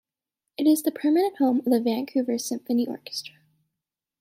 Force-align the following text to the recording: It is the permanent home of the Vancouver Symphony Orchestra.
It 0.57 0.65
is 0.65 0.81
the 0.81 0.89
permanent 0.91 1.37
home 1.37 1.59
of 1.59 1.65
the 1.65 1.79
Vancouver 1.79 2.39
Symphony 2.39 2.87
Orchestra. 2.87 3.35